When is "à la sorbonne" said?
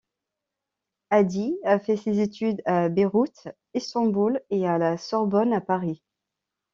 4.67-5.53